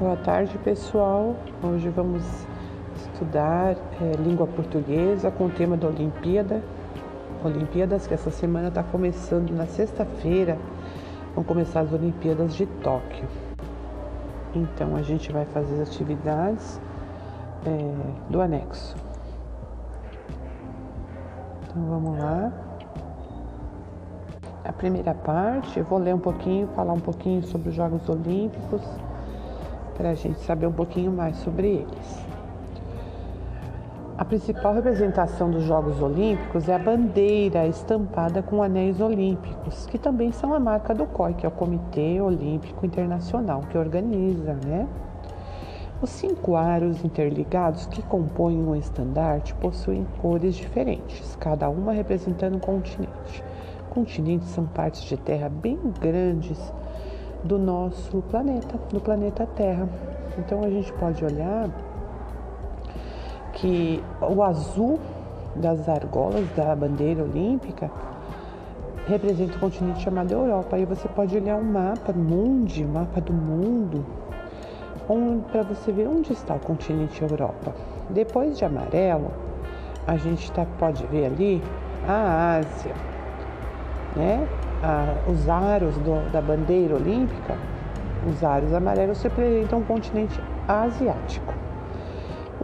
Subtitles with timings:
[0.00, 1.36] Boa tarde, pessoal.
[1.62, 2.22] Hoje vamos
[2.96, 6.62] estudar é, língua portuguesa com o tema da Olimpíada.
[7.44, 10.56] Olimpíadas que essa semana está começando na sexta-feira.
[11.34, 13.28] Vão começar as Olimpíadas de Tóquio.
[14.54, 16.80] Então a gente vai fazer as atividades
[17.66, 18.96] é, do anexo.
[21.64, 22.50] Então vamos lá.
[24.64, 28.80] A primeira parte, eu vou ler um pouquinho, falar um pouquinho sobre os Jogos Olímpicos,
[30.00, 32.24] para a gente saber um pouquinho mais sobre eles.
[34.16, 40.32] A principal representação dos Jogos Olímpicos é a bandeira estampada com anéis olímpicos, que também
[40.32, 44.88] são a marca do COI, que é o Comitê Olímpico Internacional, que organiza, né?
[46.00, 52.60] Os cinco aros interligados que compõem o estandarte possuem cores diferentes, cada uma representando um
[52.60, 53.44] continente.
[53.90, 56.58] Continentes são partes de terra bem grandes
[57.44, 59.88] do nosso planeta, do planeta Terra.
[60.38, 61.68] Então a gente pode olhar
[63.52, 64.98] que o azul
[65.56, 67.90] das argolas da bandeira olímpica
[69.06, 70.76] representa um continente chamado Europa.
[70.76, 74.04] Aí você pode olhar um mapa mundi, um mapa do mundo,
[75.50, 77.74] para você ver onde está o continente Europa.
[78.08, 79.30] Depois de amarelo,
[80.06, 81.62] a gente tá, pode ver ali
[82.06, 83.09] a Ásia
[84.16, 84.46] né,
[84.82, 87.56] a, os aros do, da bandeira olímpica,
[88.28, 91.54] os aros amarelos representam o continente asiático.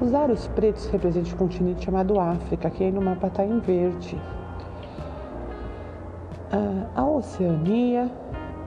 [0.00, 4.20] Os aros pretos representam o continente chamado África, que aí no mapa está em verde.
[6.52, 8.10] A, a Oceania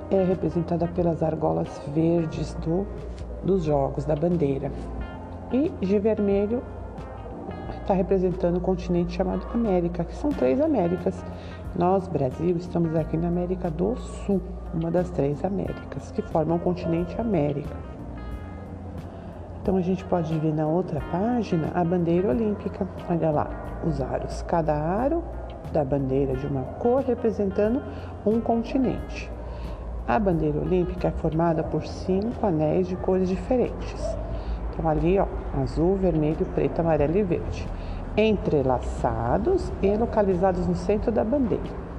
[0.10, 2.88] é representada pelas argolas verdes do,
[3.44, 4.72] dos jogos, da bandeira.
[5.52, 6.64] E de vermelho
[7.90, 11.26] está representando o continente chamado América, que são três Américas,
[11.76, 14.40] nós, Brasil, estamos aqui na América do Sul,
[14.76, 17.76] uma das três Américas, que formam o continente América.
[19.60, 22.88] Então a gente pode ver na outra página a bandeira olímpica.
[23.10, 23.50] Olha lá,
[23.84, 24.44] os aros.
[24.44, 25.24] Cada aro
[25.74, 27.82] da bandeira de uma cor representando
[28.24, 29.32] um continente.
[30.08, 34.19] A bandeira olímpica é formada por cinco anéis de cores diferentes.
[34.80, 35.28] Então ali, ó,
[35.62, 37.68] azul, vermelho, preto, amarelo e verde
[38.18, 41.90] entrelaçados e localizados no centro da bandeira.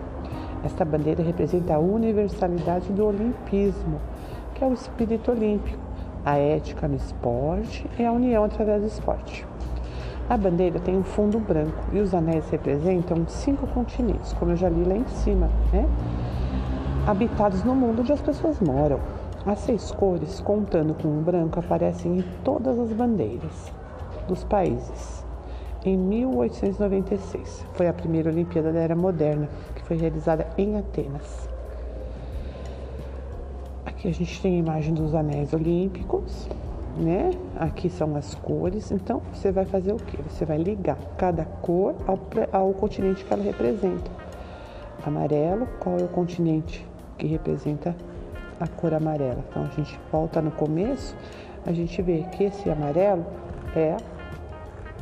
[0.65, 4.01] Esta bandeira representa a universalidade do olimpismo,
[4.55, 5.79] que é o espírito olímpico,
[6.25, 9.47] a ética no esporte e a união através do esporte.
[10.29, 14.69] A bandeira tem um fundo branco e os anéis representam cinco continentes, como eu já
[14.69, 15.89] li lá em cima, né?
[17.07, 19.01] habitados no mundo onde as pessoas moram.
[19.47, 23.73] As seis cores, contando com o branco, aparecem em todas as bandeiras
[24.29, 25.25] dos países
[25.85, 27.65] em 1896.
[27.73, 31.49] Foi a primeira Olimpíada da Era Moderna, que foi realizada em Atenas.
[33.87, 36.47] Aqui a gente tem a imagem dos anéis olímpicos,
[36.99, 37.31] né?
[37.59, 38.91] Aqui são as cores.
[38.91, 40.21] Então, você vai fazer o que?
[40.23, 42.19] Você vai ligar cada cor ao,
[42.53, 44.11] ao continente que ela representa.
[45.05, 46.87] Amarelo, qual é o continente
[47.17, 47.97] que representa
[48.61, 49.43] a cor amarela?
[49.49, 51.17] Então, a gente volta no começo,
[51.67, 53.27] a gente vê que esse amarelo
[53.75, 53.97] é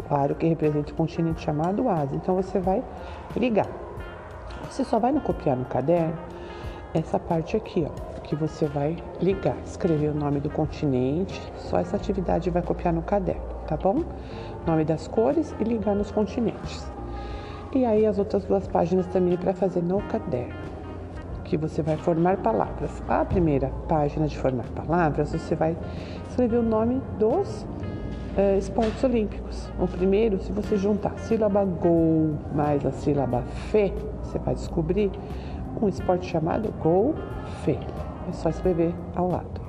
[0.08, 2.16] o aro que representa o continente chamado Ásia.
[2.16, 2.82] Então você vai
[3.36, 3.68] ligar.
[4.70, 6.16] Você só vai no copiar no caderno
[6.94, 11.41] essa parte aqui, ó, que você vai ligar, escrever o nome do continente.
[11.56, 14.02] Só essa atividade vai copiar no caderno, tá bom?
[14.66, 16.91] Nome das cores e ligar nos continentes.
[17.74, 20.54] E aí as outras duas páginas também para fazer no caderno,
[21.48, 23.03] que você vai formar palavras.
[23.09, 25.76] A primeira página de formar palavras, você vai
[26.28, 27.66] escrever o nome dos
[28.36, 29.70] é, esportes olímpicos.
[29.81, 33.92] O primeiro, se você juntar a sílaba gol mais a sílaba fé,
[34.22, 35.10] você vai descobrir
[35.81, 37.78] um esporte chamado golfe.
[38.28, 39.60] É só escrever ao lado.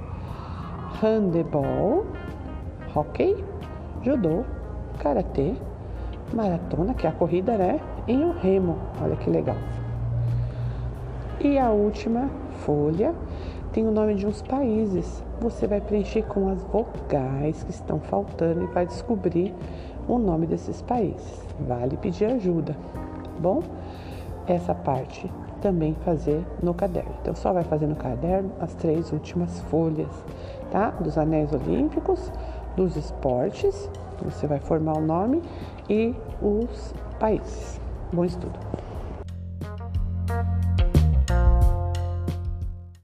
[1.01, 2.06] Handebol,
[2.94, 3.41] hockey,
[4.03, 4.44] judô,
[5.00, 5.53] karatê,
[6.34, 7.79] maratona, que é a corrida, né?
[8.06, 8.78] E o remo.
[9.01, 9.56] Olha que legal.
[11.41, 12.29] E a última
[12.66, 13.16] folha
[13.72, 15.23] tem o nome de uns países.
[15.40, 19.55] Você vai preencher com as vogais que estão faltando e vai descobrir
[20.05, 21.41] o nome desses países.
[21.66, 23.64] Vale pedir ajuda, tá bom?
[24.47, 25.31] Essa parte
[25.61, 27.11] também fazer no caderno.
[27.22, 30.11] Então, só vai fazer no caderno as três últimas folhas,
[30.72, 30.90] tá?
[30.90, 32.31] Dos anéis olímpicos,
[32.75, 33.90] dos esportes,
[34.22, 35.41] você vai formar o nome
[35.90, 37.79] e os países.
[38.11, 38.78] Bom estudo!